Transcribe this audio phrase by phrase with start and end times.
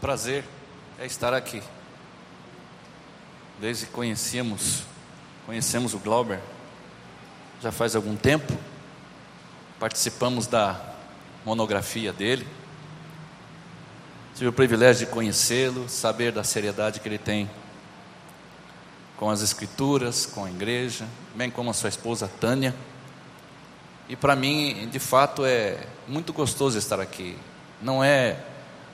[0.00, 0.44] prazer
[0.98, 1.62] é estar aqui.
[3.60, 4.82] Desde que conhecemos,
[5.44, 6.40] conhecemos o Glauber,
[7.60, 8.56] já faz algum tempo,
[9.78, 10.80] participamos da
[11.44, 12.48] monografia dele.
[14.34, 17.50] Tive o privilégio de conhecê-lo, saber da seriedade que ele tem
[19.18, 22.74] com as escrituras, com a igreja, bem como a sua esposa Tânia.
[24.08, 27.36] E para mim, de fato, é muito gostoso estar aqui.
[27.82, 28.38] Não é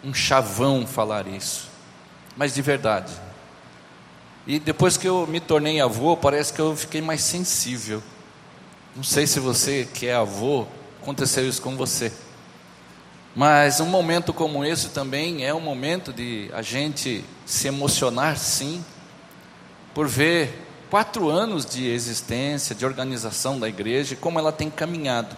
[0.04, 1.68] um chavão falar isso,
[2.36, 3.12] mas de verdade.
[4.46, 8.02] E depois que eu me tornei avô, parece que eu fiquei mais sensível.
[8.94, 10.66] Não sei se você que é avô,
[11.02, 12.12] aconteceu isso com você.
[13.34, 18.82] Mas um momento como esse também é um momento de a gente se emocionar, sim,
[19.92, 25.36] por ver quatro anos de existência, de organização da igreja como ela tem caminhado.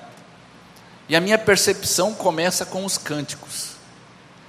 [1.08, 3.77] E a minha percepção começa com os cânticos.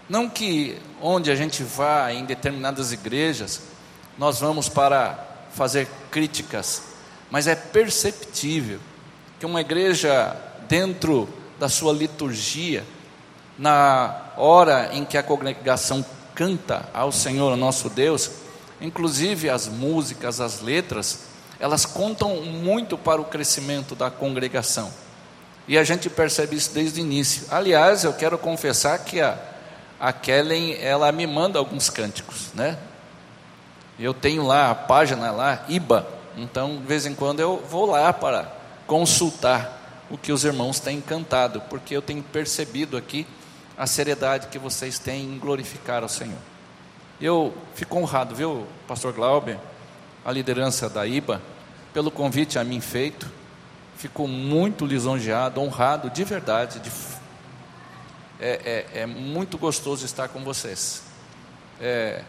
[0.10, 3.62] Não que onde a gente vá em determinadas igrejas,
[4.18, 6.82] nós vamos para fazer críticas,
[7.30, 8.80] mas é perceptível
[9.40, 10.36] que uma igreja,
[10.68, 12.84] dentro da sua liturgia,
[13.58, 18.32] na hora em que a congregação canta ao Senhor nosso Deus,
[18.82, 21.20] inclusive as músicas, as letras,
[21.60, 24.92] elas contam muito para o crescimento da congregação.
[25.68, 27.44] E a gente percebe isso desde o início.
[27.52, 29.38] Aliás, eu quero confessar que a
[30.00, 32.78] a Kellen, ela me manda alguns cânticos, né?
[34.00, 38.14] Eu tenho lá a página lá, IBA, então de vez em quando eu vou lá
[38.14, 38.50] para
[38.88, 43.28] consultar o que os irmãos têm cantado, porque eu tenho percebido aqui
[43.78, 46.40] a seriedade que vocês têm em glorificar ao Senhor.
[47.20, 49.58] Eu fico honrado, viu, pastor Glauber,
[50.24, 51.42] a liderança da IBA,
[51.94, 53.30] pelo convite a mim feito.
[53.98, 56.90] Fico muito lisonjeado, honrado de verdade, de
[58.40, 61.04] é, é, é muito gostoso estar com vocês.
[61.80, 62.24] É,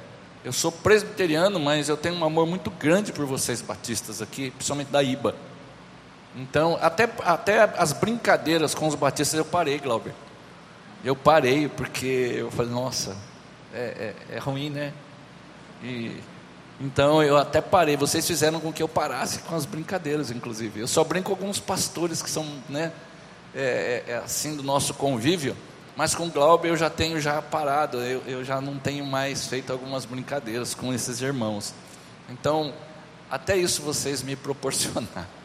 [0.44, 4.89] eu sou presbiteriano, mas eu tenho um amor muito grande por vocês batistas aqui, principalmente
[4.89, 5.35] da IBA.
[6.35, 10.14] Então, até, até as brincadeiras com os batistas eu parei, Glauber.
[11.05, 13.17] Eu parei porque eu falei, nossa,
[13.73, 14.92] é, é, é ruim, né?
[15.83, 16.20] E,
[16.80, 17.96] então eu até parei.
[17.96, 20.80] Vocês fizeram com que eu parasse com as brincadeiras, inclusive.
[20.80, 22.92] Eu só brinco com alguns pastores que são, né,
[23.55, 25.56] é, é, é assim do nosso convívio.
[25.96, 29.73] Mas com Glauber eu já tenho já parado, eu, eu já não tenho mais feito
[29.73, 31.74] algumas brincadeiras com esses irmãos.
[32.28, 32.73] Então,
[33.30, 35.40] até isso vocês me proporcionaram.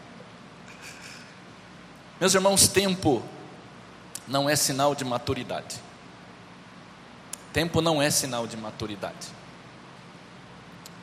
[2.19, 3.21] Meus irmãos, tempo
[4.27, 5.81] não é sinal de maturidade.
[7.51, 9.27] Tempo não é sinal de maturidade.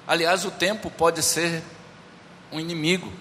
[0.07, 1.63] Aliás, o tempo pode ser
[2.51, 3.13] um inimigo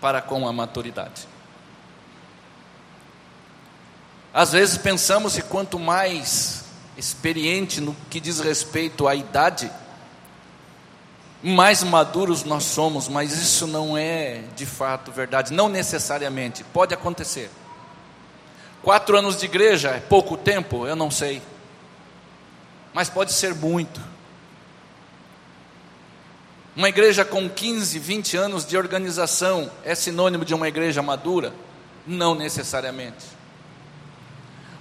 [0.00, 1.26] para com a maturidade.
[4.32, 6.64] Às vezes pensamos que quanto mais
[6.96, 9.70] experiente no que diz respeito à idade,
[11.42, 17.50] mais maduros nós somos, mas isso não é de fato verdade, não necessariamente, pode acontecer.
[18.82, 20.86] Quatro anos de igreja é pouco tempo?
[20.86, 21.40] Eu não sei,
[22.92, 24.00] mas pode ser muito.
[26.74, 31.52] Uma igreja com 15, 20 anos de organização é sinônimo de uma igreja madura?
[32.06, 33.37] Não necessariamente.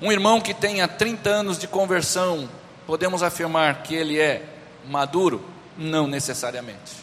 [0.02, 2.48] Um irmão que tenha 30 anos de conversão,
[2.86, 4.48] podemos afirmar que ele é
[4.86, 5.44] maduro?
[5.76, 6.94] Não necessariamente.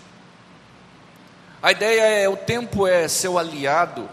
[1.61, 4.09] A ideia é: o tempo é seu aliado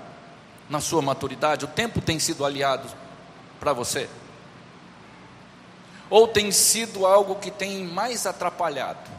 [0.69, 1.66] na sua maturidade?
[1.66, 2.88] O tempo tem sido aliado
[3.59, 4.09] para você?
[6.09, 9.09] Ou tem sido algo que tem mais atrapalhado?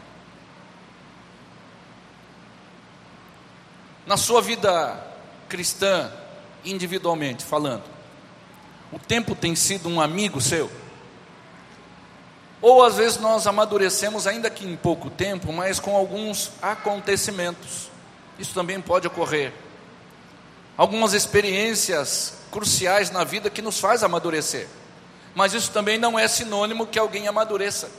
[4.04, 4.98] Na sua vida
[5.48, 6.10] cristã,
[6.64, 7.84] individualmente falando,
[8.92, 10.70] o tempo tem sido um amigo seu?
[12.60, 17.90] Ou às vezes nós amadurecemos, ainda que em pouco tempo, mas com alguns acontecimentos.
[18.38, 19.52] Isso também pode ocorrer.
[20.76, 24.68] Algumas experiências cruciais na vida que nos faz amadurecer.
[25.34, 27.90] Mas isso também não é sinônimo que alguém amadureça.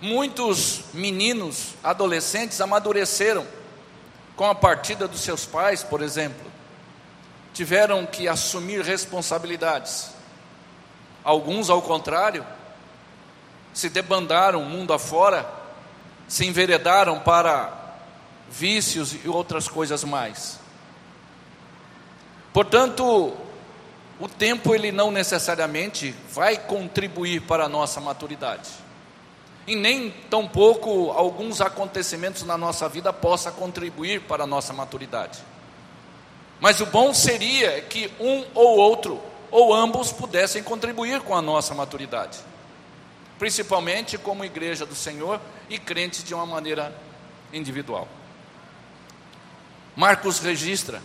[0.00, 3.46] Muitos meninos, adolescentes amadureceram
[4.36, 6.57] com a partida dos seus pais, por exemplo
[7.58, 10.12] tiveram que assumir responsabilidades.
[11.24, 12.46] Alguns, ao contrário,
[13.74, 15.44] se debandaram mundo afora,
[16.28, 17.96] se enveredaram para
[18.48, 20.60] vícios e outras coisas mais.
[22.52, 23.36] Portanto,
[24.20, 28.70] o tempo ele não necessariamente vai contribuir para a nossa maturidade.
[29.66, 35.40] E nem tampouco alguns acontecimentos na nossa vida possa contribuir para a nossa maturidade.
[36.60, 41.74] Mas o bom seria que um ou outro, ou ambos, pudessem contribuir com a nossa
[41.74, 42.38] maturidade.
[43.38, 45.40] principalmente como igreja do Senhor
[45.70, 46.92] e crentes de uma maneira
[47.52, 48.08] individual.
[49.94, 51.02] Marcos registra,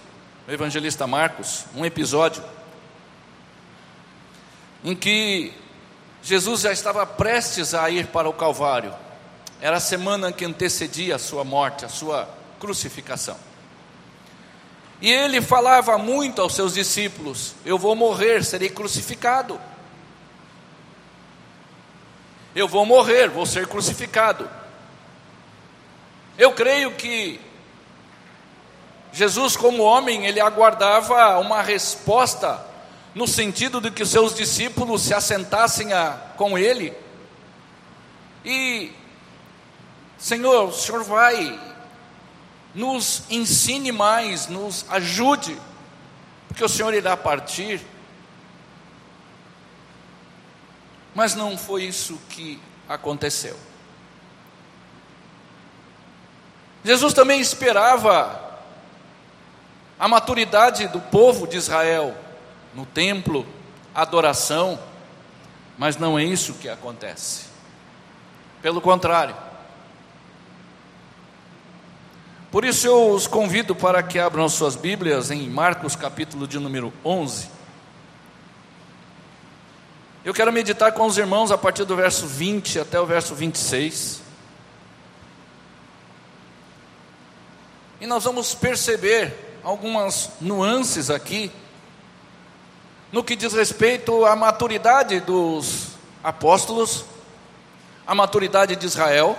[0.48, 2.44] o evangelista Marcos, um episódio
[4.84, 5.54] em que
[6.22, 8.94] Jesus já estava prestes a ir para o Calvário.
[9.62, 12.28] Era a semana que antecedia a sua morte, a sua
[12.60, 13.38] crucificação.
[15.04, 19.60] E ele falava muito aos seus discípulos: Eu vou morrer, serei crucificado.
[22.56, 24.50] Eu vou morrer, vou ser crucificado.
[26.38, 27.38] Eu creio que
[29.12, 32.66] Jesus, como homem, ele aguardava uma resposta
[33.14, 36.94] no sentido de que seus discípulos se assentassem a, com ele
[38.46, 38.90] e,
[40.18, 41.60] Senhor, o Senhor vai,
[42.74, 45.60] nos ensine mais, nos ajude,
[46.48, 47.82] porque o Senhor irá partir.
[51.14, 52.60] Mas não foi isso que
[52.90, 53.58] aconteceu.
[56.84, 58.60] Jesus também esperava
[60.00, 62.18] a maturidade do povo de Israel
[62.74, 63.46] no templo,
[63.94, 64.80] adoração,
[65.78, 67.46] mas não é isso que acontece.
[68.62, 69.36] Pelo contrário.
[72.54, 76.94] Por isso eu os convido para que abram suas Bíblias em Marcos capítulo de número
[77.04, 77.50] 11.
[80.24, 84.22] Eu quero meditar com os irmãos a partir do verso 20 até o verso 26.
[88.00, 91.52] E nós vamos perceber algumas nuances aqui
[93.12, 95.88] no que diz respeito à maturidade dos
[96.24, 97.04] apóstolos,
[98.06, 99.36] a maturidade de Israel,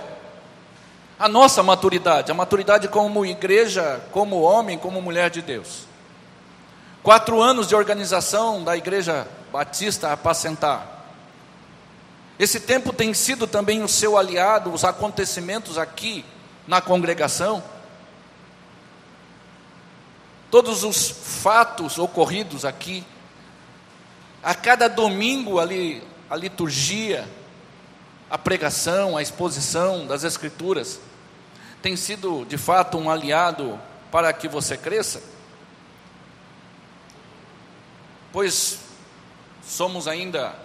[1.17, 5.85] a nossa maturidade, a maturidade como igreja, como homem, como mulher de Deus.
[7.01, 11.05] Quatro anos de organização da Igreja Batista Apacentar.
[12.37, 16.25] Esse tempo tem sido também o seu aliado, os acontecimentos aqui
[16.67, 17.63] na congregação.
[20.51, 23.05] Todos os fatos ocorridos aqui
[24.43, 27.27] a cada domingo ali, a liturgia,
[28.29, 30.99] a pregação, a exposição das Escrituras,
[31.81, 33.79] tem sido de fato um aliado
[34.11, 35.21] para que você cresça?
[38.31, 38.79] Pois
[39.63, 40.55] somos ainda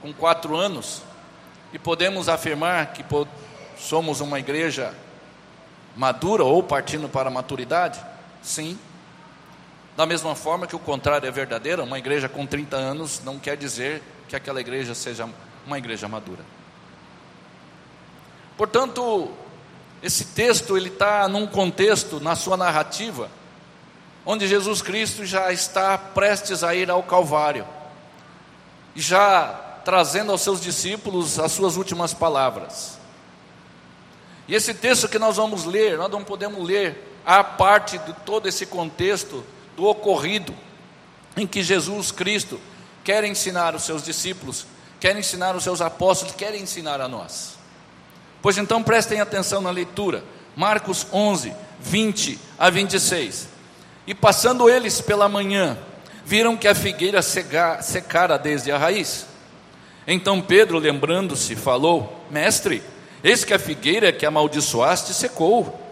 [0.00, 1.02] com quatro anos
[1.72, 3.04] e podemos afirmar que
[3.76, 4.94] somos uma igreja
[5.94, 8.00] madura ou partindo para a maturidade?
[8.42, 8.78] Sim.
[9.96, 13.56] Da mesma forma que o contrário é verdadeiro, uma igreja com 30 anos não quer
[13.56, 15.28] dizer que aquela igreja seja
[15.66, 16.57] uma igreja madura.
[18.58, 19.30] Portanto,
[20.02, 23.30] esse texto ele está num contexto, na sua narrativa,
[24.26, 27.64] onde Jesus Cristo já está prestes a ir ao Calvário,
[28.96, 29.52] já
[29.84, 32.98] trazendo aos seus discípulos as suas últimas palavras.
[34.48, 38.48] E esse texto que nós vamos ler, nós não podemos ler a parte de todo
[38.48, 39.44] esse contexto
[39.76, 40.52] do ocorrido
[41.36, 42.60] em que Jesus Cristo
[43.04, 44.66] quer ensinar os seus discípulos,
[44.98, 47.57] quer ensinar os seus apóstolos, quer ensinar a nós.
[48.40, 50.22] Pois então prestem atenção na leitura,
[50.56, 53.48] Marcos 11, 20 a 26.
[54.06, 55.76] E passando eles pela manhã,
[56.24, 59.26] viram que a figueira secara desde a raiz.
[60.06, 62.82] Então Pedro, lembrando-se, falou: Mestre,
[63.22, 65.84] eis que a figueira que amaldiçoaste secou.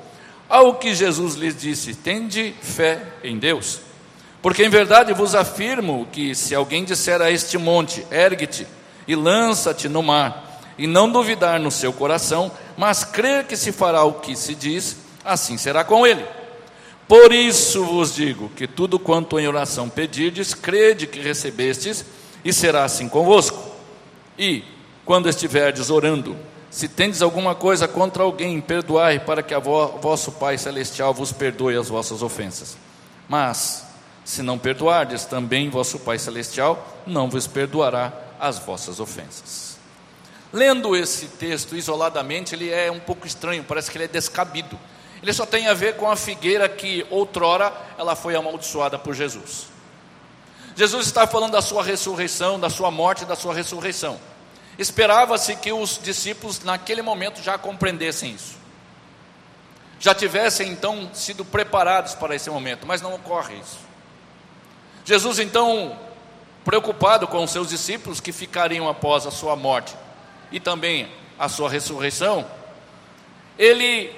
[0.49, 3.81] Ao que Jesus lhes disse: Tende fé em Deus.
[4.41, 8.67] Porque em verdade vos afirmo que se alguém disser a este monte: Ergue-te
[9.09, 10.46] e lança-te no mar,
[10.79, 14.97] e não duvidar no seu coração, mas crer que se fará o que se diz,
[15.25, 16.25] assim será com ele.
[17.09, 22.05] Por isso vos digo que tudo quanto em oração pedirdes, crede que recebestes,
[22.45, 23.59] e será assim convosco.
[24.39, 24.65] E,
[25.05, 26.37] quando estiverdes orando,
[26.71, 31.33] se tendes alguma coisa contra alguém, perdoai, para que a vo vosso Pai Celestial vos
[31.33, 32.77] perdoe as vossas ofensas.
[33.29, 33.87] Mas,
[34.25, 39.66] se não perdoardes, também vosso Pai Celestial não vos perdoará as vossas ofensas.
[40.53, 44.79] Lendo esse texto isoladamente, ele é um pouco estranho, parece que ele é descabido.
[45.23, 49.67] Ele só tem a ver com a figueira que outrora ela foi amaldiçoada por Jesus.
[50.77, 54.21] Jesus está falando da sua ressurreição, da sua morte e da sua ressurreição.
[54.79, 58.57] Esperava-se que os discípulos, naquele momento, já compreendessem isso.
[59.99, 63.79] Já tivessem então sido preparados para esse momento, mas não ocorre isso.
[65.05, 65.99] Jesus, então,
[66.63, 69.97] preocupado com os seus discípulos que ficariam após a sua morte
[70.51, 72.47] e também a sua ressurreição,
[73.59, 74.11] ele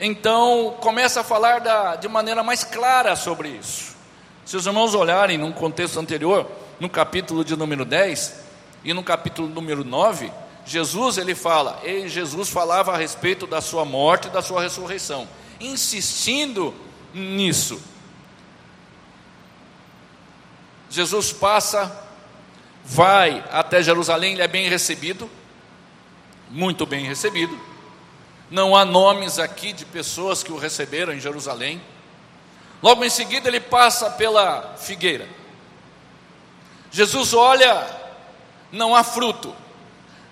[0.00, 3.94] então começa a falar da, de maneira mais clara sobre isso.
[4.46, 8.44] Se os irmãos olharem num contexto anterior, no capítulo de número 10,
[8.82, 10.32] e no capítulo número 9,
[10.64, 15.28] Jesus ele fala, e Jesus falava a respeito da sua morte e da sua ressurreição,
[15.60, 16.74] insistindo
[17.12, 17.80] nisso.
[20.88, 22.04] Jesus passa,
[22.84, 25.30] vai até Jerusalém, ele é bem recebido,
[26.50, 27.58] muito bem recebido.
[28.50, 31.80] Não há nomes aqui de pessoas que o receberam em Jerusalém.
[32.82, 35.28] Logo em seguida ele passa pela figueira.
[36.90, 37.86] Jesus olha,
[38.72, 39.54] não há fruto.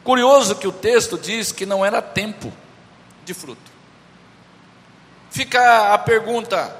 [0.02, 2.52] Curioso que o texto diz que não era tempo
[3.24, 3.70] de fruto.
[5.30, 6.74] Fica a pergunta: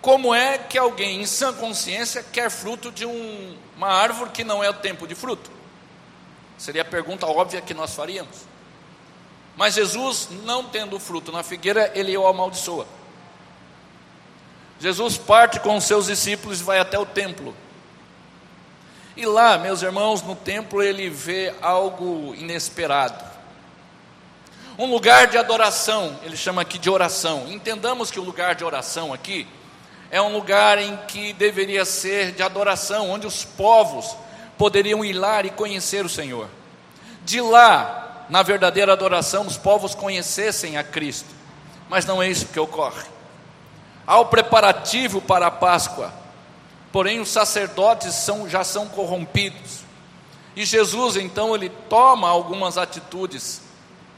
[0.00, 4.62] como é que alguém em sã consciência quer fruto de um, uma árvore que não
[4.62, 5.50] é o tempo de fruto?
[6.58, 8.36] Seria a pergunta óbvia que nós faríamos.
[9.56, 12.86] Mas Jesus, não tendo fruto na figueira, ele o amaldiçoa.
[14.78, 17.54] Jesus parte com os seus discípulos e vai até o templo.
[19.16, 23.24] E lá, meus irmãos, no templo ele vê algo inesperado.
[24.78, 27.46] Um lugar de adoração, ele chama aqui de oração.
[27.48, 29.46] Entendamos que o lugar de oração aqui
[30.10, 34.14] é um lugar em que deveria ser de adoração, onde os povos
[34.58, 36.48] poderiam ir lá e conhecer o Senhor.
[37.24, 41.34] De lá, na verdadeira adoração, os povos conhecessem a Cristo.
[41.88, 43.04] Mas não é isso que ocorre.
[44.06, 46.12] Há o preparativo para a Páscoa
[46.96, 49.80] porém os sacerdotes são, já são corrompidos.
[50.56, 53.60] E Jesus então ele toma algumas atitudes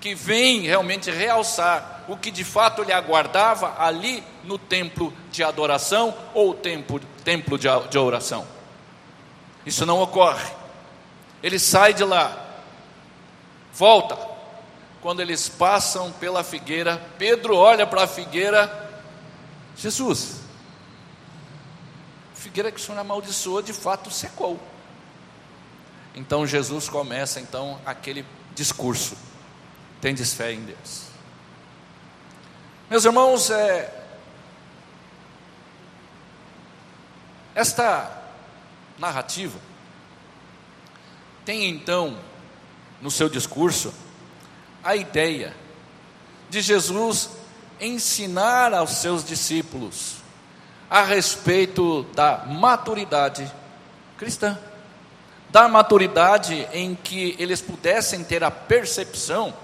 [0.00, 6.15] que vêm realmente realçar o que de fato ele aguardava ali no templo de adoração
[6.33, 8.47] ou templo, templo de, de oração.
[9.67, 10.49] Isso não ocorre.
[11.43, 12.48] Ele sai de lá,
[13.73, 14.17] volta.
[15.01, 18.91] Quando eles passam pela figueira, Pedro olha para a figueira,
[19.77, 20.41] Jesus,
[22.35, 24.59] figueira que o Senhor amaldiçoou de fato secou.
[26.15, 29.17] Então Jesus começa então aquele discurso:
[30.01, 31.09] tendes fé em Deus.
[32.91, 34.05] Meus irmãos, é,
[37.55, 38.11] esta
[38.99, 39.59] narrativa
[41.45, 42.19] tem então
[43.00, 43.93] no seu discurso
[44.83, 45.55] a ideia
[46.50, 47.31] de Jesus
[47.81, 50.17] ensinar aos seus discípulos
[50.90, 53.50] a respeito da maturidade
[54.17, 54.59] cristã,
[55.50, 59.55] da maturidade em que eles pudessem ter a percepção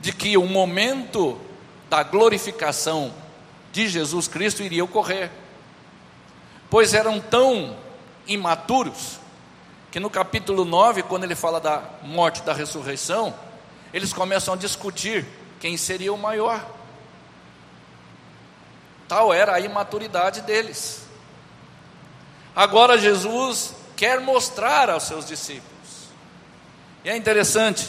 [0.00, 1.38] de que o momento
[1.88, 3.12] da glorificação
[3.72, 5.30] de Jesus Cristo iria ocorrer,
[6.70, 7.76] pois eram tão
[8.26, 9.18] imaturos
[9.94, 13.32] que no capítulo 9, quando ele fala da morte da ressurreição,
[13.92, 15.24] eles começam a discutir
[15.60, 16.68] quem seria o maior.
[19.06, 21.02] Tal era a imaturidade deles.
[22.56, 26.08] Agora Jesus quer mostrar aos seus discípulos.
[27.04, 27.88] E é interessante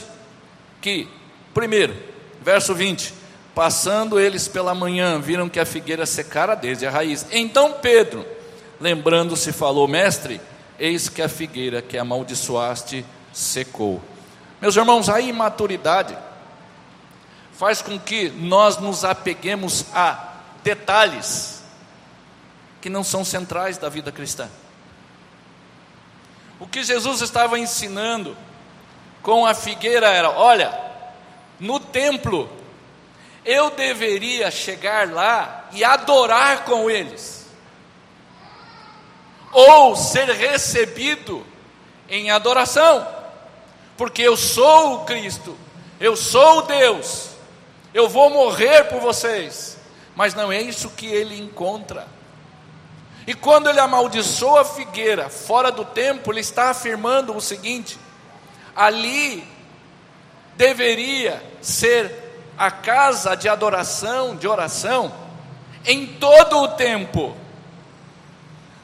[0.82, 1.10] que,
[1.56, 1.98] primeiro,
[2.40, 3.16] verso 20:
[3.56, 7.26] Passando eles pela manhã, viram que a figueira secara desde a raiz.
[7.32, 8.24] Então Pedro,
[8.80, 10.40] lembrando-se, falou: Mestre,
[10.80, 14.02] eis que a figueira que amaldiçoaste secou.
[14.62, 16.18] Meus irmãos, a imaturidade
[17.54, 21.64] faz com que nós nos apeguemos a detalhes
[22.82, 24.50] que não são centrais da vida cristã.
[26.60, 28.36] O que Jesus estava ensinando
[29.22, 30.78] com a figueira era: olha,
[31.60, 32.50] no templo,
[33.44, 37.45] eu deveria chegar lá e adorar com eles,
[39.52, 41.46] ou ser recebido
[42.10, 43.08] em adoração,
[43.98, 45.58] porque eu sou o Cristo,
[46.00, 47.30] eu sou o Deus,
[47.94, 49.76] eu vou morrer por vocês
[50.16, 52.08] mas não é isso que ele encontra.
[53.28, 58.00] E quando ele amaldiçoa a figueira fora do templo, ele está afirmando o seguinte:
[58.76, 59.46] ali
[60.56, 62.24] deveria ser
[62.58, 65.14] a casa de adoração, de oração,
[65.86, 67.36] em todo o tempo.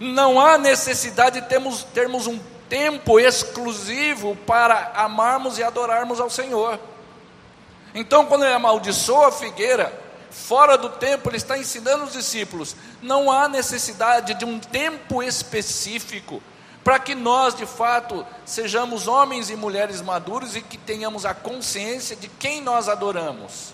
[0.01, 6.79] Não há necessidade de termos, termos um tempo exclusivo para amarmos e adorarmos ao Senhor.
[7.93, 9.93] Então, quando ele amaldiçoa a figueira,
[10.31, 16.41] fora do tempo, ele está ensinando os discípulos: não há necessidade de um tempo específico
[16.84, 22.15] para que nós, de fato, sejamos homens e mulheres maduros e que tenhamos a consciência
[22.15, 23.72] de quem nós adoramos.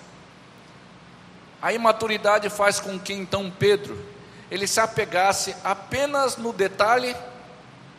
[1.61, 4.16] A imaturidade faz com que então Pedro
[4.49, 7.15] ele se apegasse apenas no detalhe: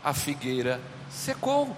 [0.02, 1.76] a figueira secou.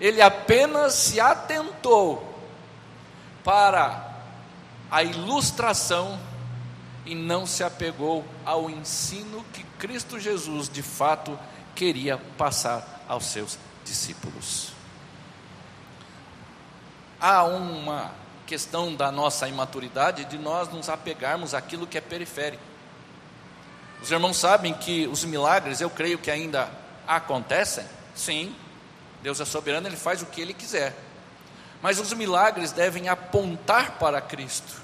[0.00, 2.38] Ele apenas se atentou
[3.42, 4.16] para
[4.90, 6.20] a ilustração
[7.04, 11.38] e não se apegou ao ensino que Cristo Jesus de fato
[11.74, 14.72] queria passar aos seus discípulos.
[17.20, 18.12] Há uma
[18.48, 22.62] questão da nossa imaturidade de nós nos apegarmos àquilo que é periférico.
[24.00, 26.66] Os irmãos sabem que os milagres, eu creio que ainda
[27.06, 27.84] acontecem?
[28.14, 28.56] Sim,
[29.22, 30.96] Deus é soberano, Ele faz o que Ele quiser.
[31.82, 34.80] Mas os milagres devem apontar para Cristo.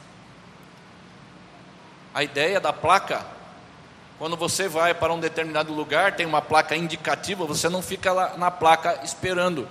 [2.12, 3.24] A ideia da placa,
[4.18, 8.36] quando você vai para um determinado lugar, tem uma placa indicativa, você não fica lá
[8.36, 9.66] na placa esperando.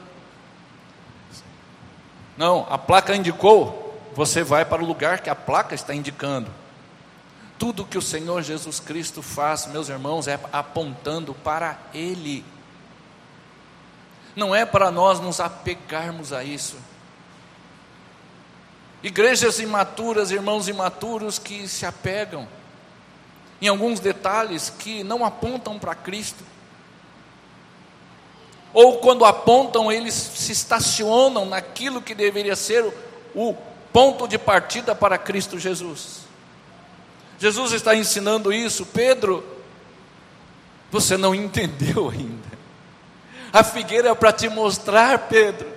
[2.35, 3.82] Não, a placa indicou,
[4.15, 6.51] você vai para o lugar que a placa está indicando.
[7.57, 12.45] Tudo que o Senhor Jesus Cristo faz, meus irmãos, é apontando para Ele.
[14.35, 16.77] Não é para nós nos apegarmos a isso.
[19.01, 22.47] Igrejas imaturas, irmãos imaturos que se apegam
[23.61, 26.43] em alguns detalhes que não apontam para Cristo.
[28.73, 32.83] Ou quando apontam, eles se estacionam naquilo que deveria ser
[33.35, 33.55] o
[33.93, 36.23] ponto de partida para Cristo Jesus.
[37.37, 39.45] Jesus está ensinando isso, Pedro,
[40.91, 42.51] você não entendeu ainda.
[43.53, 45.71] A figueira é para te mostrar, Pedro,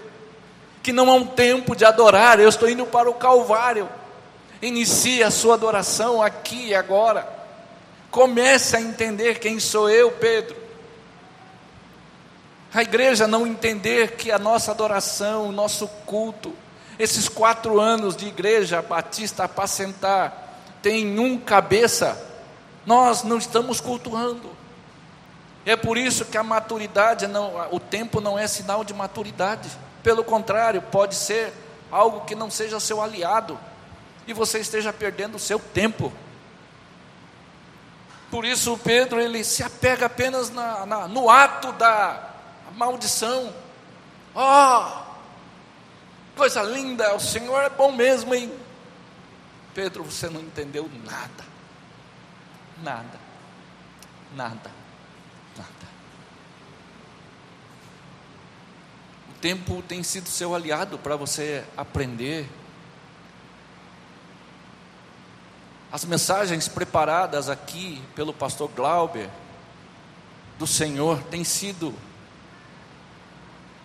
[0.82, 3.88] que não é um tempo de adorar, eu estou indo para o Calvário.
[4.62, 7.28] Inicie a sua adoração aqui e agora.
[8.10, 10.56] Comece a entender quem sou eu, Pedro.
[12.72, 16.54] A igreja não entender que a nossa adoração, o nosso culto,
[16.98, 22.20] esses quatro anos de igreja batista apacentar, tem um cabeça,
[22.84, 24.50] nós não estamos cultuando.
[25.64, 29.68] É por isso que a maturidade, não, o tempo não é sinal de maturidade.
[30.02, 31.52] Pelo contrário, pode ser
[31.90, 33.58] algo que não seja seu aliado
[34.26, 36.12] e você esteja perdendo o seu tempo.
[38.30, 42.30] Por isso Pedro ele se apega apenas na, na, no ato da
[42.74, 43.52] maldição.
[44.34, 45.05] Oh,
[46.36, 48.52] coisa linda, o Senhor é bom mesmo, hein?
[49.74, 51.44] Pedro, você não entendeu nada,
[52.82, 53.18] nada,
[54.36, 54.70] nada.
[59.46, 62.48] tempo tem sido seu aliado para você aprender.
[65.92, 69.30] As mensagens preparadas aqui pelo pastor Glauber
[70.58, 71.94] do Senhor têm sido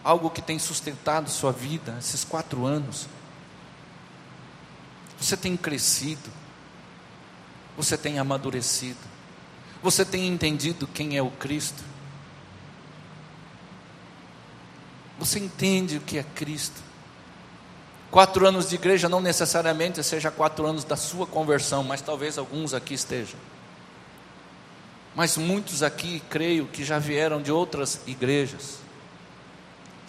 [0.03, 3.07] algo que tem sustentado sua vida esses quatro anos.
[5.19, 6.29] Você tem crescido,
[7.77, 8.99] você tem amadurecido,
[9.81, 11.83] você tem entendido quem é o Cristo.
[15.19, 16.81] Você entende o que é Cristo?
[18.09, 22.73] Quatro anos de igreja não necessariamente seja quatro anos da sua conversão, mas talvez alguns
[22.73, 23.39] aqui estejam.
[25.15, 28.79] Mas muitos aqui, creio, que já vieram de outras igrejas,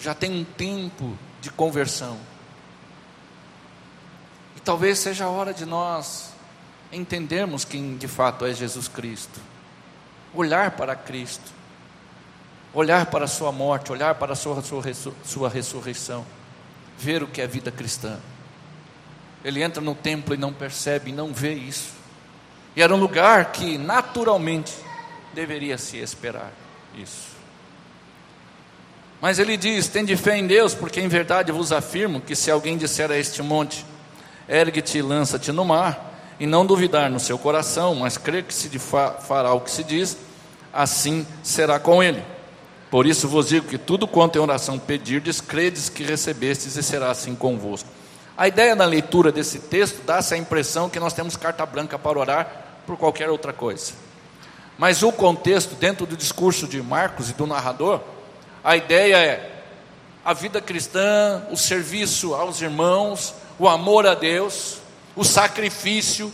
[0.03, 2.19] já tem um tempo de conversão.
[4.57, 6.33] E talvez seja a hora de nós
[6.93, 9.41] entendermos quem de fato é Jesus Cristo,
[10.35, 11.63] olhar para Cristo
[12.75, 14.83] olhar para a sua morte, olhar para a sua, sua,
[15.25, 16.25] sua ressurreição,
[16.99, 18.19] ver o que é vida cristã.
[19.45, 21.93] Ele entra no templo e não percebe, e não vê isso.
[22.75, 24.73] E era um lugar que naturalmente
[25.35, 26.53] deveria se esperar
[26.95, 27.33] isso.
[29.23, 32.77] Mas ele diz: Tende fé em Deus, porque em verdade vos afirmo que se alguém
[32.77, 33.87] disser a este monte,
[34.49, 38.69] ergue-te e lança-te no mar, e não duvidar no seu coração, mas crer que se
[38.81, 40.19] fará o que se diz,
[40.73, 42.21] assim será com ele.
[42.91, 47.13] Por isso vos digo que tudo quanto em oração pedirdes, credes que recebestes e será
[47.13, 47.89] assim convosco.
[48.37, 52.19] A ideia da leitura desse texto dá essa impressão que nós temos carta branca para
[52.19, 53.93] orar por qualquer outra coisa.
[54.77, 58.01] Mas o contexto, dentro do discurso de Marcos e do narrador,
[58.65, 59.53] a ideia é
[60.25, 64.79] a vida cristã, o serviço aos irmãos, o amor a Deus,
[65.17, 66.33] o sacrifício,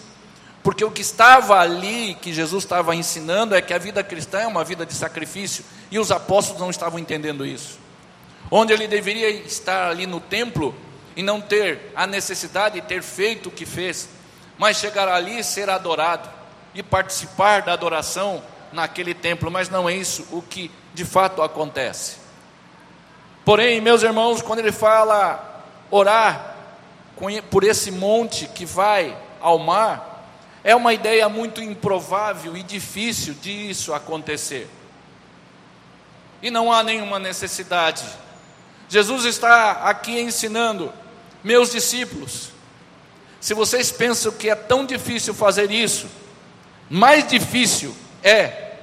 [0.63, 4.47] porque o que estava ali, que Jesus estava ensinando, é que a vida cristã é
[4.47, 7.79] uma vida de sacrifício, e os apóstolos não estavam entendendo isso.
[8.51, 10.75] Onde ele deveria estar ali no templo
[11.17, 14.09] e não ter a necessidade de ter feito o que fez,
[14.59, 16.29] mas chegar ali e ser adorado
[16.75, 22.18] e participar da adoração naquele templo, mas não é isso o que de fato acontece.
[23.49, 26.55] Porém, meus irmãos, quando ele fala orar
[27.51, 30.29] por esse monte que vai ao mar,
[30.63, 34.69] é uma ideia muito improvável e difícil disso acontecer.
[36.43, 38.05] E não há nenhuma necessidade.
[38.87, 40.93] Jesus está aqui ensinando,
[41.43, 42.51] meus discípulos,
[43.41, 46.07] se vocês pensam que é tão difícil fazer isso,
[46.91, 48.75] mais difícil é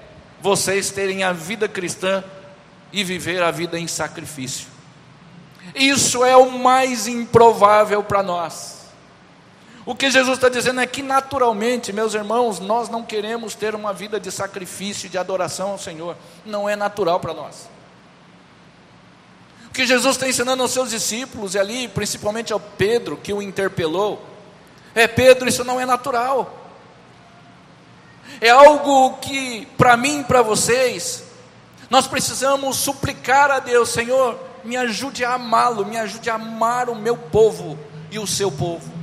[0.42, 2.24] vocês terem a vida cristã
[2.92, 4.68] e viver a vida em sacrifício.
[5.74, 8.76] Isso é o mais improvável para nós.
[9.86, 13.94] O que Jesus está dizendo é que, naturalmente, meus irmãos, nós não queremos ter uma
[13.94, 16.18] vida de sacrifício, de adoração ao Senhor.
[16.44, 17.70] Não é natural para nós.
[19.68, 23.42] O que Jesus está ensinando aos seus discípulos, e ali, principalmente ao Pedro, que o
[23.42, 24.24] interpelou,
[24.96, 26.66] é: Pedro, isso não é natural.
[28.42, 31.25] É algo que, para mim e para vocês,
[31.90, 36.96] nós precisamos suplicar a Deus: Senhor, me ajude a amá-lo, me ajude a amar o
[36.96, 37.78] meu povo
[38.12, 38.96] e o seu povo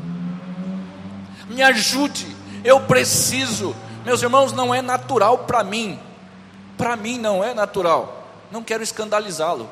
[1.53, 2.27] me ajude,
[2.65, 3.77] eu preciso.
[4.05, 6.01] Meus irmãos, não é natural para mim,
[6.77, 9.69] para mim não é natural, não quero escandalizá-los,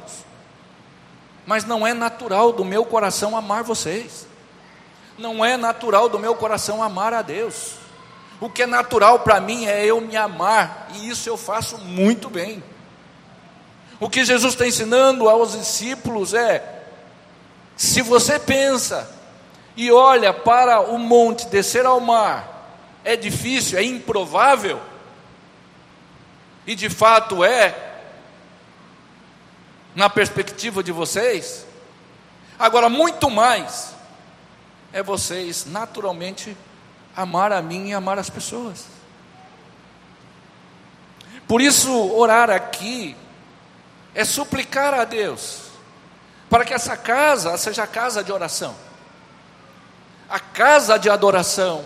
[1.44, 4.27] mas não é natural do meu coração amar vocês,
[5.18, 7.81] não é natural do meu coração amar a Deus.
[8.40, 12.31] O que é natural para mim é eu me amar, e isso eu faço muito
[12.31, 12.62] bem.
[14.00, 16.84] O que Jesus está ensinando aos discípulos é:
[17.76, 19.08] se você pensa
[19.76, 24.80] e olha para o monte, descer ao mar, é difícil, é improvável,
[26.66, 27.74] e de fato é,
[29.94, 31.66] na perspectiva de vocês,
[32.58, 33.94] agora muito mais,
[34.94, 36.56] é vocês naturalmente
[37.14, 38.86] amar a mim e amar as pessoas.
[41.46, 43.14] Por isso, orar aqui
[44.14, 45.70] é suplicar a Deus,
[46.49, 48.75] para que essa casa seja casa de oração
[50.31, 51.85] a casa de adoração,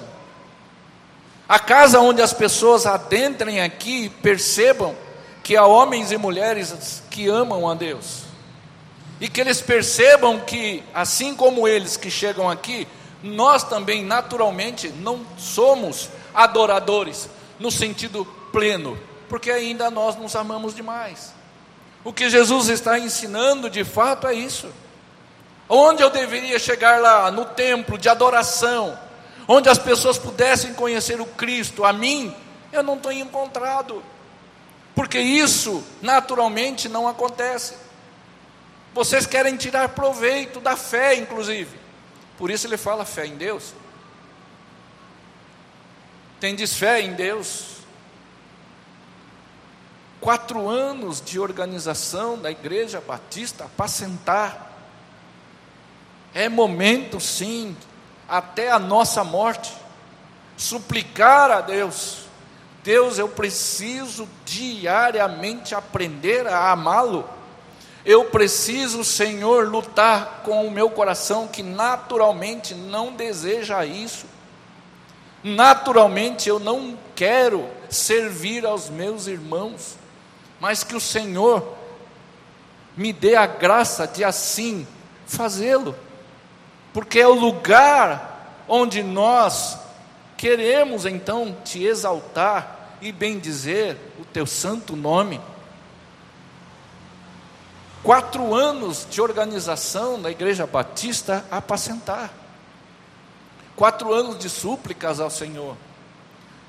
[1.49, 4.95] a casa onde as pessoas adentrem aqui e percebam
[5.43, 8.25] que há homens e mulheres que amam a Deus,
[9.19, 12.87] e que eles percebam que, assim como eles que chegam aqui,
[13.23, 21.33] nós também naturalmente não somos adoradores no sentido pleno, porque ainda nós nos amamos demais.
[22.05, 24.71] O que Jesus está ensinando de fato é isso.
[25.69, 27.31] Onde eu deveria chegar lá?
[27.31, 28.99] No templo de adoração,
[29.49, 32.35] onde as pessoas pudessem conhecer o Cristo, a mim,
[32.71, 34.03] eu não tenho encontrado,
[34.95, 37.75] porque isso naturalmente não acontece.
[38.93, 41.79] Vocês querem tirar proveito da fé, inclusive,
[42.37, 43.73] por isso ele fala fé em Deus.
[46.39, 47.74] Tendes fé em Deus?
[50.25, 54.73] Quatro anos de organização da Igreja Batista, apacentar
[56.33, 57.77] é momento, sim,
[58.27, 59.71] até a nossa morte,
[60.57, 62.25] suplicar a Deus.
[62.83, 67.29] Deus, eu preciso diariamente aprender a amá-lo.
[68.03, 74.25] Eu preciso, Senhor, lutar com o meu coração que naturalmente não deseja isso.
[75.43, 80.03] Naturalmente eu não quero servir aos meus irmãos,
[80.65, 81.77] mas que o Senhor
[82.97, 84.89] me dê a graça de assim
[85.27, 85.95] fazê-lo
[86.91, 89.79] porque é o lugar onde nós
[90.39, 95.39] queremos então te exaltar e bendizer o teu santo nome.
[98.03, 102.33] Quatro anos de organização da Igreja Batista apacentar,
[103.77, 105.77] quatro anos de súplicas ao Senhor,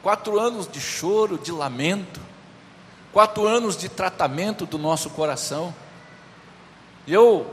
[0.04, 2.35] quatro anos de choro, de lamento,
[3.16, 5.74] quatro anos de tratamento do nosso coração.
[7.08, 7.50] E eu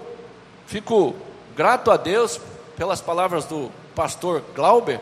[0.67, 1.15] fico
[1.55, 2.41] grato a Deus
[2.77, 5.01] pelas palavras do pastor Glauber,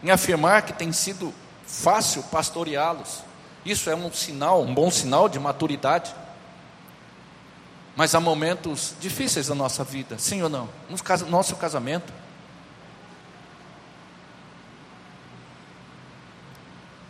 [0.00, 1.34] em afirmar que tem sido
[1.66, 3.24] fácil pastoreá-los.
[3.64, 6.14] Isso é um sinal, um bom sinal de maturidade.
[7.96, 10.68] Mas há momentos difíceis na nossa vida, sim ou não?
[10.88, 12.12] No nosso casamento.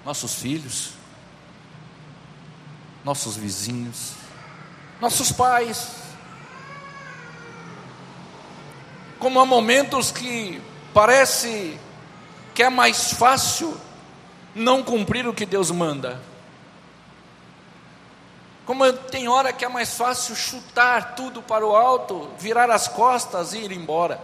[0.06, 0.92] Nossos filhos,
[3.04, 4.12] nossos vizinhos,
[5.00, 5.88] nossos pais,
[9.18, 10.62] como há momentos que
[10.94, 11.78] parece
[12.54, 13.78] que é mais fácil
[14.54, 16.20] não cumprir o que Deus manda.
[18.64, 23.54] Como tem hora que é mais fácil chutar tudo para o alto, virar as costas
[23.54, 24.20] e ir embora.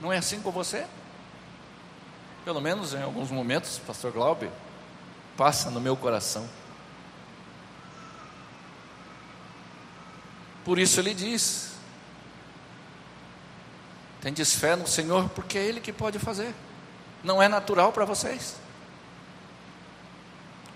[0.00, 0.86] Não é assim com você?
[2.44, 4.50] Pelo menos em alguns momentos, pastor Glaube,
[5.36, 6.48] passa no meu coração.
[10.64, 11.72] Por isso ele diz:
[14.22, 16.54] Tendes fé no Senhor, porque é Ele que pode fazer.
[17.24, 18.54] Não é natural para vocês.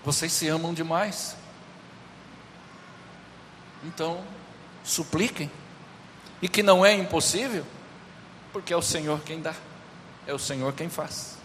[0.03, 1.37] Vocês se amam demais.
[3.85, 4.21] Então,
[4.83, 5.49] supliquem.
[6.41, 7.65] E que não é impossível,
[8.51, 9.55] porque é o Senhor quem dá,
[10.27, 11.36] é o Senhor quem faz.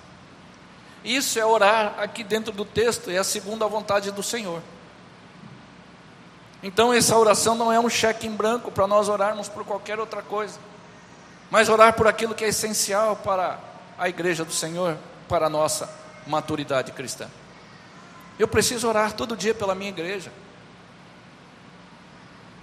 [1.04, 4.62] Isso é orar aqui dentro do texto, é a segunda vontade do Senhor.
[6.62, 10.22] Então, essa oração não é um cheque em branco para nós orarmos por qualquer outra
[10.22, 10.58] coisa,
[11.50, 13.58] mas orar por aquilo que é essencial para
[13.98, 14.96] a igreja do Senhor,
[15.28, 15.92] para a nossa
[16.26, 17.28] maturidade cristã.
[18.38, 20.32] Eu preciso orar todo dia pela minha igreja.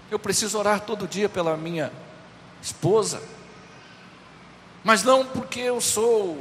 [0.09, 1.91] Eu preciso orar todo dia pela minha
[2.61, 3.21] esposa.
[4.83, 6.37] Mas não porque eu sou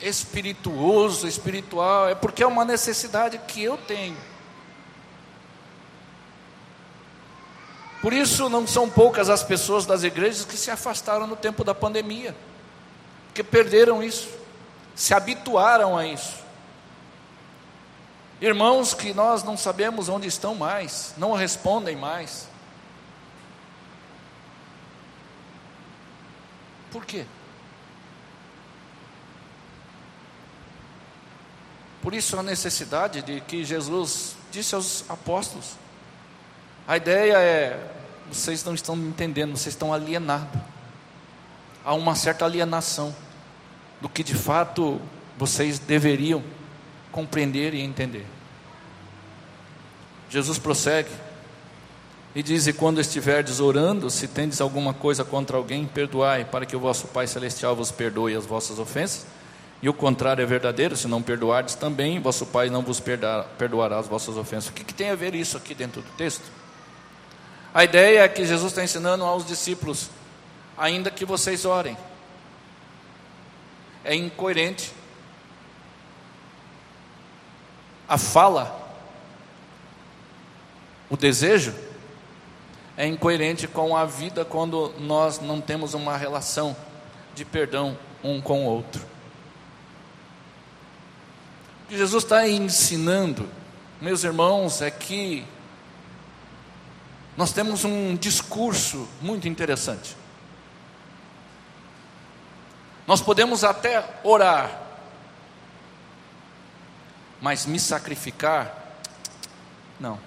[0.00, 4.16] espirituoso, espiritual, é porque é uma necessidade que eu tenho.
[8.00, 11.74] Por isso, não são poucas as pessoas das igrejas que se afastaram no tempo da
[11.74, 12.34] pandemia,
[13.34, 14.28] que perderam isso,
[14.94, 16.38] se habituaram a isso.
[18.40, 22.48] Irmãos que nós não sabemos onde estão mais, não respondem mais.
[26.92, 27.26] Por quê?
[32.08, 35.72] Por isso a necessidade de que Jesus disse aos apóstolos:
[36.86, 37.86] a ideia é,
[38.32, 40.58] vocês não estão entendendo, vocês estão alienados.
[41.84, 43.14] Há uma certa alienação
[44.00, 44.98] do que de fato
[45.36, 46.42] vocês deveriam
[47.12, 48.24] compreender e entender.
[50.30, 51.10] Jesus prossegue
[52.34, 56.74] e diz: E quando estiverdes orando, se tendes alguma coisa contra alguém, perdoai, para que
[56.74, 59.26] o vosso Pai Celestial vos perdoe as vossas ofensas.
[59.80, 63.00] E o contrário é verdadeiro, se não perdoardes também, vosso Pai não vos
[63.58, 64.70] perdoará as vossas ofensas.
[64.70, 66.50] O que, que tem a ver isso aqui dentro do texto?
[67.72, 70.10] A ideia é que Jesus está ensinando aos discípulos,
[70.76, 71.96] ainda que vocês orem,
[74.04, 74.92] é incoerente.
[78.08, 78.96] A fala,
[81.08, 81.74] o desejo,
[82.96, 86.76] é incoerente com a vida quando nós não temos uma relação
[87.32, 89.17] de perdão um com o outro.
[91.88, 93.48] O que Jesus está ensinando,
[93.98, 95.42] meus irmãos, é que
[97.34, 100.14] nós temos um discurso muito interessante.
[103.06, 104.82] Nós podemos até orar,
[107.40, 109.00] mas me sacrificar,
[109.98, 110.20] não.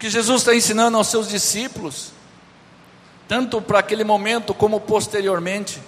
[0.00, 2.10] que Jesus está ensinando aos seus discípulos,
[3.28, 5.80] tanto para aquele momento como posteriormente,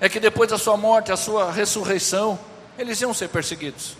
[0.00, 2.38] é que depois da sua morte, a sua ressurreição,
[2.78, 3.96] eles iam ser perseguidos.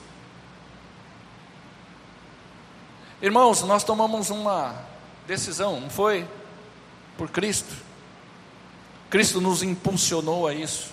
[3.21, 4.75] Irmãos, nós tomamos uma
[5.27, 6.27] decisão, não foi?
[7.19, 7.75] Por Cristo.
[9.11, 10.91] Cristo nos impulsionou a isso.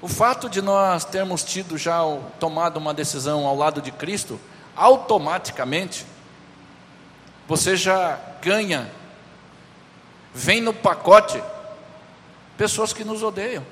[0.00, 2.00] O fato de nós termos tido já
[2.40, 4.40] tomado uma decisão ao lado de Cristo
[4.74, 6.06] automaticamente
[7.48, 8.92] você já ganha,
[10.34, 11.42] vem no pacote
[12.58, 13.64] pessoas que nos odeiam.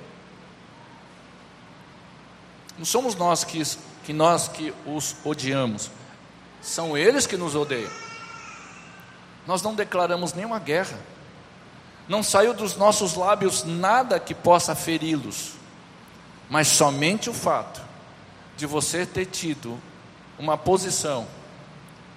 [2.78, 3.60] Não somos nós que,
[4.04, 5.90] que nós que os odiamos,
[6.62, 7.90] são eles que nos odeiam.
[9.46, 10.98] Nós não declaramos nenhuma guerra,
[12.08, 15.52] não saiu dos nossos lábios nada que possa feri-los,
[16.48, 17.82] mas somente o fato
[18.56, 19.78] de você ter tido
[20.38, 21.26] uma posição,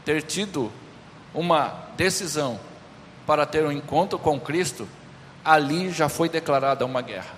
[0.06, 0.72] ter tido
[1.34, 2.60] uma decisão
[3.26, 4.88] para ter um encontro com Cristo,
[5.50, 7.34] ali já foi declarada uma guerra.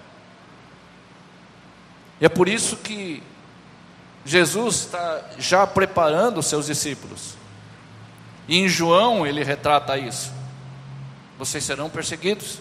[2.19, 3.23] E é por isso que
[4.25, 7.35] Jesus está já preparando os seus discípulos.
[8.49, 10.31] E em João ele retrata isso.
[11.39, 12.59] Vocês serão perseguidos.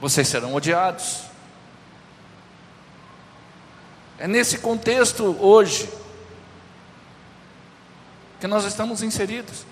[0.00, 1.22] Vocês serão odiados.
[4.16, 5.92] É nesse contexto hoje
[8.38, 9.66] que nós estamos inseridos.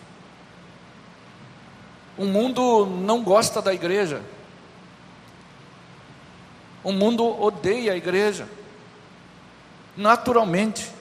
[2.20, 4.20] O mundo não gosta da igreja.
[6.85, 8.46] O mundo odeia a igreja.
[9.96, 10.92] Naturalmente.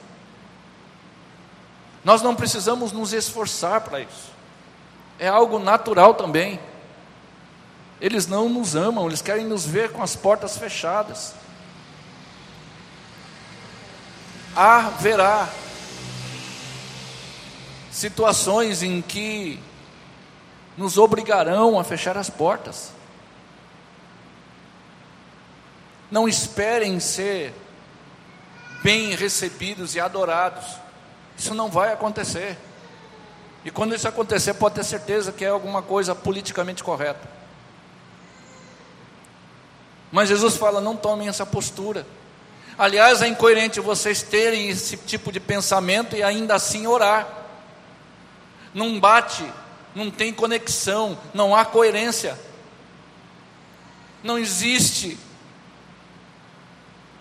[2.06, 4.32] Nós não precisamos nos esforçar para isso.
[5.20, 6.58] É algo natural também.
[8.00, 11.34] Eles não nos amam, eles querem nos ver com as portas fechadas.
[14.56, 15.50] Haverá
[17.92, 19.60] situações em que
[20.80, 22.94] nos obrigarão a fechar as portas.
[26.10, 27.54] Não esperem ser
[28.82, 30.66] bem recebidos e adorados.
[31.38, 32.58] Isso não vai acontecer.
[33.66, 37.28] E quando isso acontecer, pode ter certeza que é alguma coisa politicamente correta.
[40.10, 42.08] Mas Jesus fala: não tomem essa postura.
[42.78, 47.28] Aliás, é incoerente vocês terem esse tipo de pensamento e ainda assim orar
[48.74, 49.44] não bate,
[49.94, 52.40] não tem conexão, não há coerência.
[54.24, 55.18] Não existe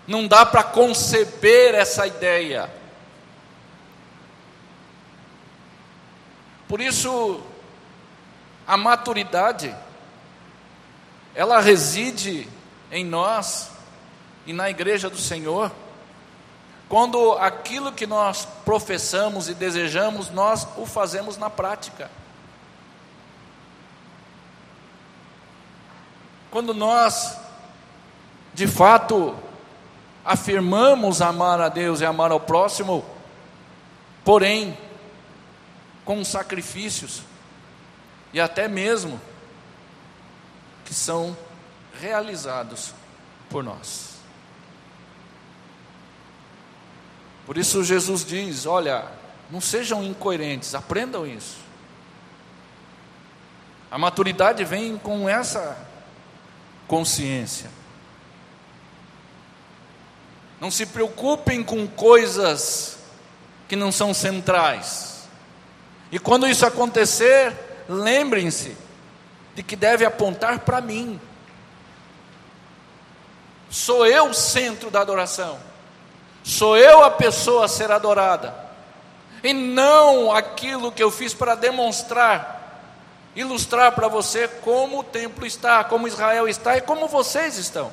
[0.07, 2.67] Não dá para conceber essa ideia.
[6.67, 7.41] Por isso,
[8.65, 9.75] a maturidade,
[11.35, 12.47] ela reside
[12.91, 13.69] em nós
[14.47, 15.71] e na igreja do Senhor,
[16.87, 22.09] quando aquilo que nós professamos e desejamos, nós o fazemos na prática.
[26.51, 27.37] Quando nós,
[28.53, 29.35] de fato,
[30.25, 33.05] afirmamos amar a Deus e amar ao próximo,
[34.23, 34.77] porém,
[36.03, 37.21] com sacrifícios,
[38.33, 39.19] e até mesmo
[40.85, 41.37] que são
[41.99, 42.93] realizados
[43.49, 44.15] por nós.
[47.45, 49.05] Por isso Jesus diz: olha,
[49.49, 51.57] não sejam incoerentes, aprendam isso.
[53.89, 55.75] A maturidade vem com essa
[56.89, 57.69] consciência.
[60.59, 62.97] Não se preocupem com coisas
[63.67, 65.29] que não são centrais.
[66.11, 67.55] E quando isso acontecer,
[67.87, 68.75] lembrem-se
[69.55, 71.21] de que deve apontar para mim.
[73.69, 75.59] Sou eu o centro da adoração.
[76.43, 78.53] Sou eu a pessoa a ser adorada.
[79.43, 82.58] E não aquilo que eu fiz para demonstrar,
[83.39, 87.91] ilustrar para você como o templo está, como Israel está e como vocês estão.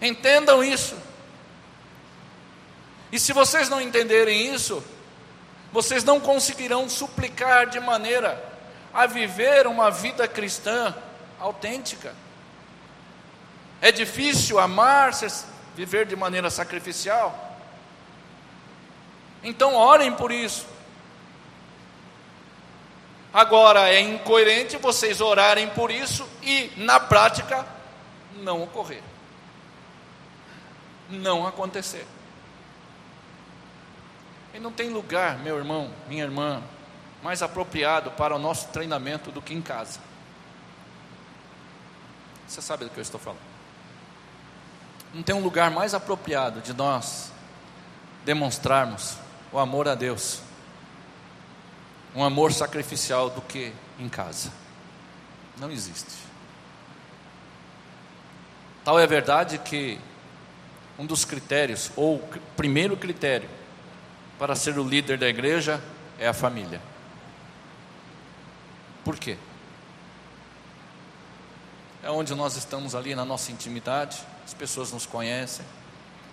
[0.00, 0.96] Entendam isso.
[3.12, 4.82] E se vocês não entenderem isso,
[5.72, 8.42] vocês não conseguirão suplicar de maneira
[8.92, 10.94] a viver uma vida cristã
[11.38, 12.14] autêntica.
[13.80, 15.12] É difícil amar,
[15.76, 17.56] viver de maneira sacrificial.
[19.44, 20.66] Então, orem por isso.
[23.36, 27.66] Agora, é incoerente vocês orarem por isso e, na prática,
[28.36, 29.02] não ocorrer.
[31.10, 32.06] Não acontecer.
[34.54, 36.62] E não tem lugar, meu irmão, minha irmã,
[37.22, 40.00] mais apropriado para o nosso treinamento do que em casa.
[42.48, 43.42] Você sabe do que eu estou falando.
[45.12, 47.30] Não tem um lugar mais apropriado de nós
[48.24, 49.18] demonstrarmos
[49.52, 50.40] o amor a Deus,
[52.16, 54.50] um amor sacrificial do que em casa.
[55.58, 56.12] Não existe.
[58.82, 60.00] Tal é a verdade que
[60.98, 62.18] um dos critérios, ou
[62.56, 63.50] primeiro critério,
[64.38, 65.82] para ser o líder da igreja
[66.18, 66.80] é a família.
[69.04, 69.36] Por quê?
[72.02, 75.66] É onde nós estamos ali na nossa intimidade, as pessoas nos conhecem,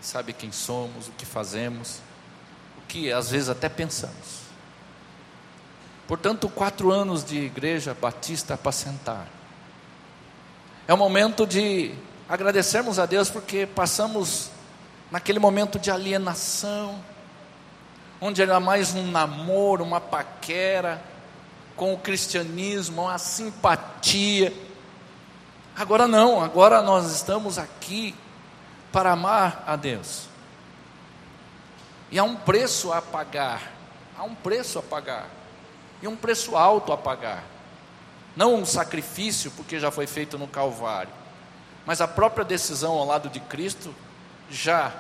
[0.02, 2.00] sabem quem somos, o que fazemos,
[2.78, 4.43] o que às vezes até pensamos.
[6.08, 9.28] Portanto, quatro anos de igreja batista apacentar.
[10.88, 11.94] É o momento de
[12.28, 14.50] agradecermos a Deus porque passamos
[15.10, 17.00] naquele momento de alienação,
[18.20, 21.02] onde era mais um namoro, uma paquera
[21.76, 24.54] com o cristianismo, uma simpatia.
[25.76, 28.16] Agora não, agora nós estamos aqui
[28.92, 30.28] para amar a Deus.
[32.12, 33.72] E há um preço a pagar,
[34.18, 35.28] há um preço a pagar,
[36.04, 37.46] e um preço alto a pagar.
[38.36, 41.14] Não um sacrifício, porque já foi feito no Calvário,
[41.86, 43.96] mas a própria decisão ao lado de Cristo
[44.52, 44.94] já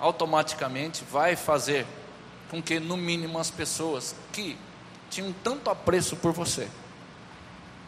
[0.00, 1.86] automaticamente vai fazer
[2.50, 4.58] com que, no mínimo, as pessoas que
[5.08, 6.68] tinham tanto apreço por você,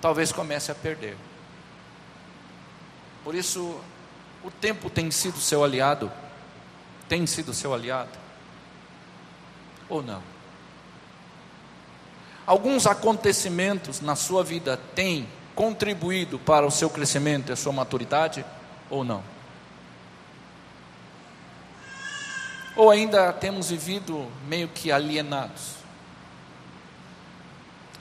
[0.00, 1.16] talvez comece a perder.
[3.24, 3.80] Por isso,
[4.44, 6.12] o tempo tem sido seu aliado?
[7.08, 8.16] Tem sido seu aliado?
[9.88, 10.37] Ou não?
[12.48, 18.42] Alguns acontecimentos na sua vida têm contribuído para o seu crescimento e a sua maturidade?
[18.88, 19.22] Ou não?
[22.74, 25.74] Ou ainda temos vivido meio que alienados?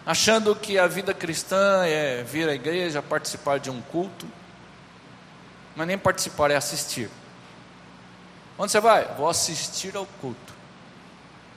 [0.06, 4.26] Achando que a vida cristã é vir à igreja, participar de um culto,
[5.76, 7.10] mas nem participar, é assistir.
[8.58, 9.14] Onde você vai?
[9.16, 10.54] Vou assistir ao culto.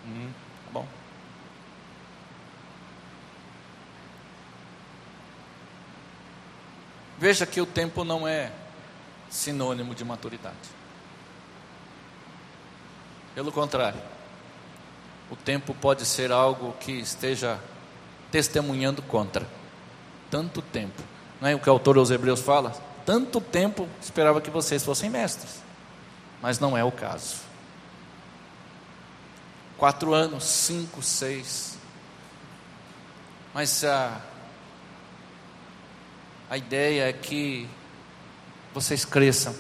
[0.05, 0.33] Hum,
[0.65, 0.87] tá bom.
[7.21, 8.51] Veja que o tempo não é
[9.29, 10.57] sinônimo de maturidade.
[13.35, 14.01] Pelo contrário,
[15.31, 17.61] o tempo pode ser algo que esteja
[18.31, 19.47] testemunhando contra.
[20.31, 21.03] Tanto tempo.
[21.43, 22.75] Não é o que o autor aos Hebreus fala?
[23.05, 25.63] Tanto tempo esperava que vocês fossem mestres.
[26.41, 27.37] Mas não é o caso.
[29.77, 31.77] Quatro anos, cinco, seis.
[33.53, 34.21] Mas a,
[36.51, 37.67] a ideia é que
[38.75, 39.55] vocês cresçam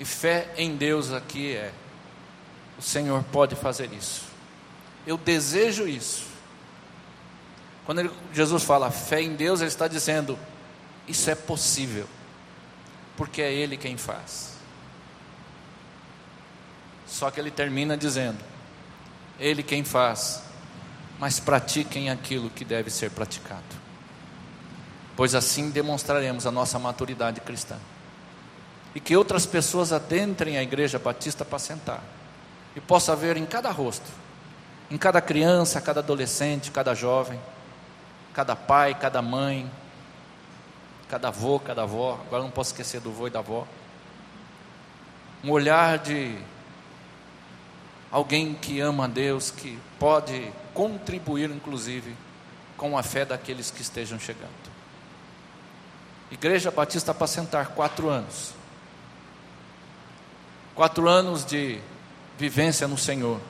[0.00, 1.70] E fé em Deus aqui é:
[2.78, 4.24] o Senhor pode fazer isso.
[5.06, 6.24] Eu desejo isso.
[7.84, 10.38] Quando ele, Jesus fala fé em Deus, ele está dizendo:
[11.06, 12.06] isso é possível,
[13.14, 14.54] porque é Ele quem faz.
[17.06, 18.42] Só que ele termina dizendo:
[19.38, 20.42] Ele quem faz,
[21.20, 23.62] mas pratiquem aquilo que deve ser praticado,
[25.14, 27.76] pois assim demonstraremos a nossa maturidade cristã.
[28.94, 32.02] E que outras pessoas adentrem a igreja batista para sentar,
[32.74, 34.10] e possa ver em cada rosto,
[34.90, 37.38] em cada criança, cada adolescente, cada jovem,
[38.32, 39.70] cada pai, cada mãe,
[41.06, 43.66] cada avô, cada avó, agora não posso esquecer do avô e da avó.
[45.44, 46.38] Um olhar de
[48.10, 52.14] alguém que ama a Deus, que pode contribuir, inclusive,
[52.76, 54.70] com a fé daqueles que estejam chegando.
[56.30, 58.52] Igreja Batista para sentar quatro anos.
[60.74, 61.80] Quatro anos de
[62.38, 63.40] vivência no Senhor.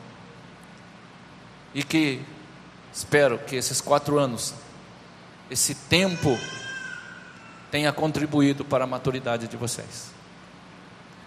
[1.74, 2.22] E que
[2.92, 4.54] espero que esses quatro anos,
[5.50, 6.38] esse tempo,
[7.70, 10.10] tenha contribuído para a maturidade de vocês.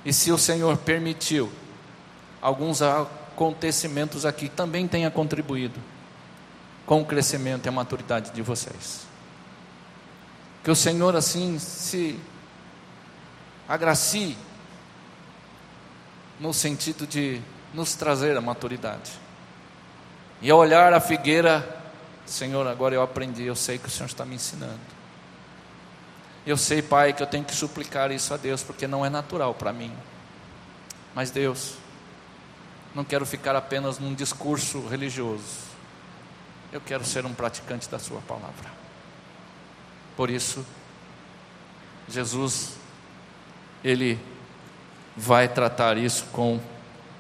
[0.04, 1.50] E se o Senhor permitiu
[2.42, 2.82] alguns
[3.34, 5.80] acontecimentos aqui também tenha contribuído
[6.86, 9.08] com o crescimento e a maturidade de vocês.
[10.64, 12.20] Que o Senhor assim se
[13.68, 14.38] agracie
[16.40, 17.42] no sentido de
[17.74, 19.12] nos trazer a maturidade.
[20.42, 21.82] E ao olhar a figueira,
[22.26, 24.94] Senhor, agora eu aprendi, eu sei que o Senhor está me ensinando.
[26.46, 29.54] Eu sei, Pai, que eu tenho que suplicar isso a Deus, porque não é natural
[29.54, 29.94] para mim.
[31.16, 31.76] Mas Deus,
[32.94, 35.74] não quero ficar apenas num discurso religioso.
[36.72, 38.72] Eu quero ser um praticante da Sua palavra.
[40.16, 40.66] Por isso,
[42.08, 42.78] Jesus,
[43.84, 44.20] Ele
[45.16, 46.60] vai tratar isso com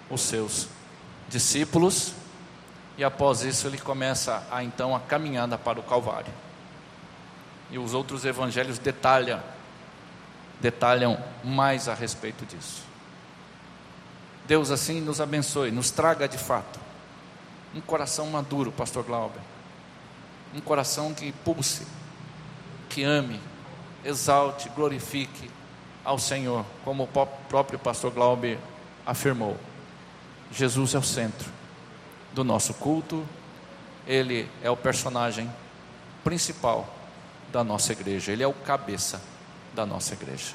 [0.09, 0.67] os seus
[1.27, 2.13] discípulos,
[2.97, 6.31] e após isso ele começa a então a caminhada para o Calvário.
[7.71, 9.41] E os outros evangelhos detalham
[10.61, 12.83] detalham mais a respeito disso.
[14.47, 16.83] Deus assim nos abençoe, nos traga de fato
[17.75, 19.41] um coração maduro, Pastor Glauber.
[20.53, 21.87] Um coração que pulse,
[22.87, 23.39] que ame,
[24.05, 25.49] exalte, glorifique
[26.05, 28.59] ao Senhor, como o próprio Pastor Glauber
[29.05, 29.57] afirmou.
[30.51, 31.49] Jesus é o centro
[32.31, 33.25] do nosso culto,
[34.05, 35.51] ele é o personagem
[36.23, 36.87] principal
[37.51, 39.19] da nossa igreja, ele é o cabeça
[39.73, 40.53] da nossa igreja.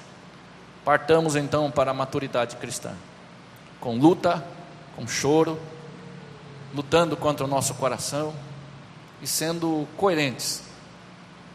[0.85, 2.95] Partamos então para a maturidade cristã
[3.81, 4.45] com luta,
[4.97, 5.59] com choro,
[6.75, 8.35] lutando contra o nosso coração
[9.23, 10.63] e sendo coerentes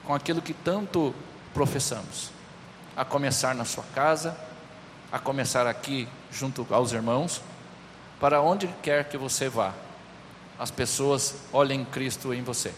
[0.05, 1.13] com aquilo que tanto
[1.53, 2.30] professamos,
[2.95, 4.38] a começar na sua casa,
[5.11, 7.41] a começar aqui junto aos irmãos,
[8.19, 9.74] para onde quer que você vá,
[10.59, 12.74] as pessoas olhem Cristo em você,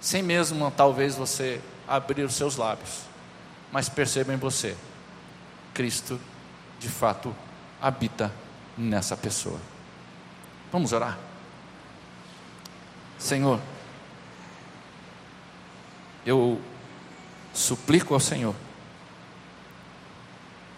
[0.00, 3.02] sem mesmo talvez você abrir os seus lábios,
[3.70, 4.76] mas percebam em você
[5.74, 6.18] Cristo
[6.78, 7.34] de fato
[7.80, 8.32] habita
[8.76, 9.58] nessa pessoa.
[10.70, 11.18] Vamos orar?
[13.18, 13.60] Senhor,
[16.24, 16.60] eu
[17.52, 18.54] suplico ao Senhor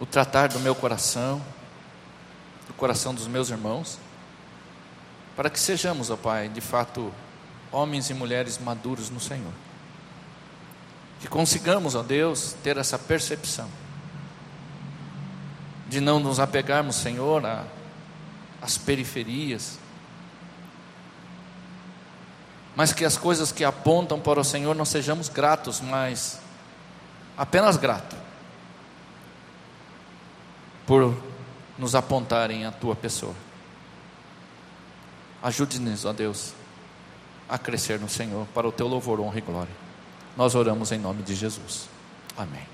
[0.00, 1.42] o tratar do meu coração,
[2.66, 3.98] do coração dos meus irmãos,
[5.36, 7.12] para que sejamos, ó Pai, de fato,
[7.70, 9.52] homens e mulheres maduros no Senhor.
[11.20, 13.68] Que consigamos, ó Deus, ter essa percepção
[15.92, 17.44] de não nos apegarmos, Senhor,
[18.62, 19.78] às periferias,
[22.74, 26.40] mas que as coisas que apontam para o Senhor não sejamos gratos, mas
[27.36, 28.16] apenas grato
[30.86, 31.14] por
[31.76, 33.34] nos apontarem a tua pessoa.
[35.42, 36.54] Ajude-nos, ó Deus,
[37.46, 39.76] a crescer no Senhor para o teu louvor, honra e glória.
[40.38, 41.86] Nós oramos em nome de Jesus.
[42.34, 42.71] Amém.